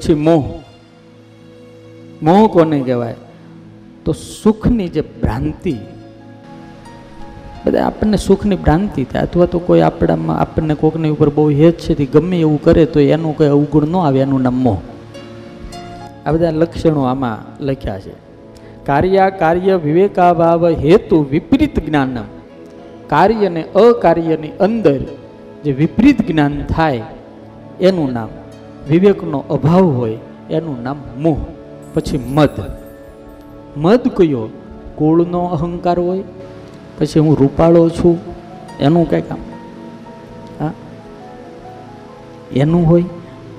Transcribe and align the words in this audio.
પછી 0.00 0.14
મોહ. 0.14 0.44
મોહ 2.22 2.48
કોને 2.52 2.80
કહેવાય? 2.80 3.14
તો 4.04 4.12
સુખની 4.12 4.88
જે 4.88 5.00
ભ્રાંતિ. 5.00 5.76
બધા 7.66 7.86
આપણને 7.86 8.16
સુખની 8.16 8.56
ભ્રાંતિ 8.56 9.04
થાય. 9.04 9.22
અથવા 9.22 9.46
તો 9.46 9.58
કોઈ 9.58 9.80
આપણામાં 9.80 10.38
આપણને 10.38 10.74
કોકની 10.74 11.08
ઉપર 11.08 11.28
બહુ 11.28 11.50
હેત 11.50 11.78
છે 11.78 11.94
તે 11.94 12.06
ગમે 12.06 12.40
એવું 12.40 12.62
કરે, 12.62 12.86
તો 12.86 13.00
એનું 13.00 13.36
કંઈ 13.36 13.48
અવગુણ 13.48 13.88
ન 13.88 13.96
આવે, 13.96 14.20
એનું 14.20 14.42
નામ 14.42 14.54
મોહ. 14.54 14.78
આ 16.26 16.32
બધા 16.32 16.50
લક્ષણો 16.50 17.02
આમાં 17.02 17.64
લખ્યા 17.64 18.00
છે. 18.00 18.12
કાર્ય 18.86 19.32
કાર્ય 19.38 19.80
વિવેકાભાવ 19.84 20.68
હેતુ 20.68 21.26
વિપરીત 21.30 21.86
જ્ઞાનમ. 21.86 22.24
કાર્ય 23.06 23.46
અને 23.46 23.62
અકાર્યની 23.62 24.48
અંદર 24.48 25.00
જે 25.64 25.72
વિપરીત 25.72 26.26
જ્ઞાન 26.26 26.62
થાય, 26.62 27.02
એનું 27.80 28.12
નામ. 28.12 28.28
વિવેકનો 28.88 29.44
અભાવ 29.50 29.84
હોય, 29.84 30.18
એનું 30.50 30.82
નામ 30.82 30.96
મોહ, 31.18 31.36
પછી 31.94 32.18
મદ. 32.18 32.50
મદ 33.76 34.00
કયો? 34.16 34.48
કુળનો 34.96 35.44
અહંકાર 35.44 36.00
હોય, 36.00 36.22
પછી 36.98 37.20
હું 37.20 37.38
રૂપાળો 37.38 37.88
છું, 37.88 38.18
એનું 38.80 39.10
કંઈ 39.10 39.20
કામ 39.20 39.38
હા? 40.60 40.72
એનું 42.52 42.88
હોય, 42.88 43.04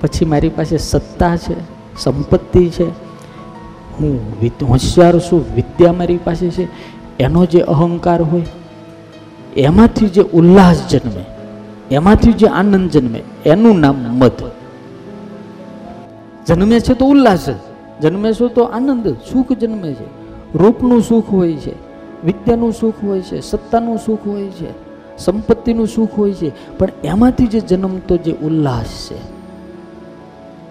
પછી 0.00 0.24
મારી 0.24 0.48
પાસે 0.48 0.76
સત્તા 0.76 1.36
છે, 1.36 1.54
સંપત્તિ 1.98 2.68
છે, 2.70 2.88
હું 3.92 4.20
હોશિયાર 4.68 5.18
છું, 5.18 5.44
વિદ્યા 5.54 5.92
મારી 5.92 6.16
પાસે 6.16 6.50
છે, 6.50 6.68
એનો 7.18 7.46
જે 7.46 7.60
અહંકાર 7.60 8.22
હોય, 8.22 8.46
એમાંથી 9.56 10.08
જે 10.08 10.22
ઉલ્લાસ 10.22 10.88
જન્મે, 10.90 11.24
એમાંથી 11.94 12.32
જે 12.32 12.46
આનંદ 12.46 12.90
જન્મે, 12.90 13.22
એનું 13.46 13.80
નામ 13.80 13.94
મદ. 13.94 14.61
જન્મે 16.46 16.80
છે 16.80 16.94
તો 16.94 17.06
ઉલ્લાસ 17.06 17.50
જ. 17.50 17.54
જન્મે 18.00 18.32
છે 18.32 18.48
તો 18.48 18.62
આનંદ, 18.62 19.08
સુખ 19.32 19.52
જન્મે 19.52 19.94
છે. 19.94 20.04
રૂપનું 20.58 21.02
સુખ 21.02 21.30
હોય 21.30 21.52
છે, 21.52 21.74
વિદ્યાનું 22.24 22.72
સુખ 22.72 22.94
હોય 23.04 23.20
છે, 23.20 23.40
સત્તાનું 23.40 23.98
સુખ 23.98 24.26
હોય 24.26 24.48
છે, 24.48 24.70
સંપત્તિનું 25.18 25.86
સુખ 25.86 26.18
હોય 26.18 26.32
છે, 26.32 26.78
પણ 26.78 26.88
એમાંથી 27.04 27.46
જે 27.46 27.60
જન્મતો 27.60 28.16
જે 28.16 28.32
ઉલ્લાસ 28.32 29.10
છે 29.10 29.42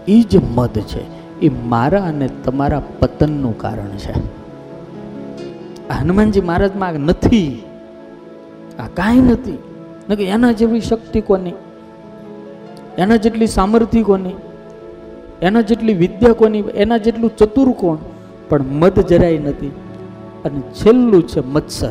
એ 0.07 0.23
જે 0.23 0.39
મદ 0.55 0.69
છે. 0.69 1.21
એ 1.39 1.49
મારા 1.49 2.03
અને 2.03 2.29
તમારા 2.43 2.81
પતનનું 2.99 3.57
કારણ 3.57 3.87
છે. 3.87 4.11
હનુમાનજી 5.99 6.41
મહારાજમાં 6.41 6.93
નથી. 6.93 7.63
આ 8.79 8.87
કાંઈ 8.87 9.17
નથી. 9.17 9.57
કે 10.09 10.25
એના 10.25 10.51
જેવી 10.51 10.81
શક્તિ 10.81 11.21
કોની? 11.21 11.53
એના 12.97 13.15
જેટલી 13.15 13.47
સામર્થ્ય 13.47 14.03
કોની? 14.03 14.31
એના 15.41 15.61
જેટલી 15.61 15.93
વિદ્યા 15.93 16.33
કોની, 16.33 16.59
એના 16.59 16.97
જેટલું 16.97 17.31
ચતુર 17.37 17.71
કોણ? 17.71 17.97
પણ 18.49 18.61
મધ 18.61 18.99
જરાય 18.99 19.37
નથી. 19.37 19.71
અને 20.45 20.59
છેલ્લું 20.59 21.27
છે 21.27 21.39
મત્સર. 21.39 21.89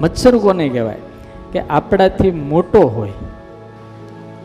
મત્સર 0.00 0.38
કોને 0.38 0.68
કહેવાય? 0.68 0.96
કે 1.52 1.60
આપણાથી 1.60 2.30
મોટો 2.30 2.80
હોય. 2.80 3.12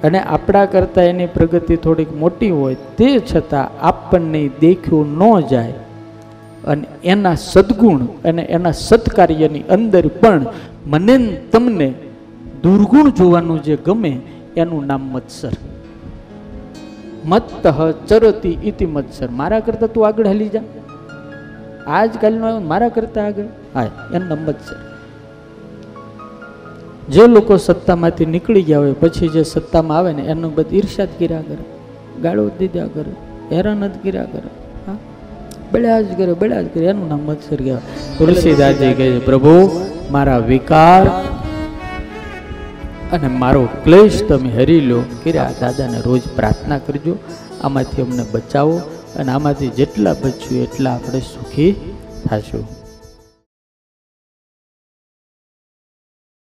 અને 0.03 0.19
આપણા 0.19 0.65
કરતાં 0.65 1.03
એની 1.03 1.25
પ્રગતિ 1.25 1.75
થોડીક 1.75 2.15
મોટી 2.15 2.49
હોય, 2.49 2.75
તે 2.97 3.19
છતાં 3.19 3.85
આપણને 3.85 4.49
દેખ્યું 4.59 5.17
ન 5.17 5.41
જાય. 5.47 5.73
અને 6.65 6.83
એના 7.03 7.35
સદગુણ 7.35 7.99
અને 8.25 8.41
એના 8.41 8.71
સત્કાર્યની 8.71 9.61
અંદર 9.61 10.07
પણ 10.07 10.45
મને 10.87 11.41
તમને 11.51 11.93
દુર્ગુણ 12.63 13.09
જોવાનું 13.09 13.63
જે 13.63 13.77
ગમે, 13.85 14.21
એનું 14.57 14.85
નામ 14.85 15.01
મત્સર. 15.01 15.51
મત્તઃ 17.25 17.91
ચરતી 17.91 18.59
ઇતિ 18.63 18.85
મત્સર. 18.85 19.27
મારા 19.29 19.59
કરતાં 19.59 19.93
તું 19.93 20.07
આગળ 20.07 20.27
હલી 20.27 20.49
જા. 20.49 20.61
આજકાલનો 21.87 22.59
મારા 22.59 22.89
કરતાં 22.89 23.25
આગળ? 23.25 23.43
હા 23.75 23.83
એનું 24.13 24.37
મત્સર. 24.45 24.75
જે 27.09 27.27
લોકો 27.27 27.57
સત્તામાંથી 27.57 28.25
નીકળી 28.25 28.61
ગયા 28.61 28.79
હોય, 28.79 28.93
પછી 28.93 29.27
જે 29.27 29.43
સત્તામાં 29.43 29.97
આવે 29.97 30.13
ને 30.13 30.21
એનું 30.21 30.55
બધી 30.55 30.77
ઈર્ષાદ 30.77 31.07
કર્યા 31.19 31.41
કરે. 31.41 31.63
ગાળો 32.21 32.49
દીધા 32.59 32.87
કરે. 32.87 33.11
હેરાન 33.55 33.87
જ 33.87 33.91
કર્યા 34.03 34.23
કરે. 34.23 34.49
હા? 34.87 34.97
બળ્યા 35.71 36.01
જ 36.01 36.17
કરે, 36.17 36.33
બળ્યા 36.33 36.61
જ 36.61 36.65
કરે. 36.73 36.85
એનું 36.85 37.09
નામ 37.09 37.19
મત્સર 37.19 37.55
કહેવાય. 37.55 37.81
તુલસીદાસજી 38.17 38.93
કહે 38.93 39.11
છે, 39.11 39.25
પ્રભુ, 39.25 39.81
મારા 40.11 40.37
વિકાર 40.37 41.07
અને 43.13 43.27
મારો 43.27 43.69
ક્લેશ 43.83 44.23
તમે 44.29 44.49
હરી 44.49 44.81
લો 44.81 44.99
કર્યા 45.23 45.51
દાદાને 45.61 45.99
રોજ 46.01 46.21
પ્રાર્થના 46.35 46.77
કરજો. 46.77 47.17
આમાંથી 47.61 48.01
અમને 48.01 48.23
બચાવો 48.31 48.77
અને 49.15 49.31
આમાંથી 49.31 49.67
જેટલા 49.67 50.13
બચ્યું 50.13 50.63
એટલા 50.63 50.93
આપણે 50.95 51.19
સુખી 51.19 51.71
થશું. 52.29 52.82